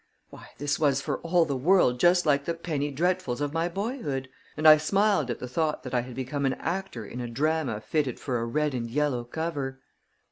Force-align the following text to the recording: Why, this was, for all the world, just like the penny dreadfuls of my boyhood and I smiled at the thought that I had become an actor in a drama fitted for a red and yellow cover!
Why, 0.31 0.49
this 0.57 0.79
was, 0.79 0.99
for 0.99 1.19
all 1.19 1.45
the 1.45 1.55
world, 1.55 1.99
just 1.99 2.25
like 2.25 2.45
the 2.45 2.55
penny 2.55 2.89
dreadfuls 2.89 3.39
of 3.39 3.53
my 3.53 3.69
boyhood 3.69 4.29
and 4.57 4.67
I 4.67 4.77
smiled 4.77 5.29
at 5.29 5.37
the 5.37 5.47
thought 5.47 5.83
that 5.83 5.93
I 5.93 6.01
had 6.01 6.15
become 6.15 6.47
an 6.47 6.55
actor 6.55 7.05
in 7.05 7.21
a 7.21 7.27
drama 7.27 7.79
fitted 7.79 8.19
for 8.19 8.39
a 8.39 8.45
red 8.47 8.73
and 8.73 8.89
yellow 8.89 9.23
cover! 9.23 9.79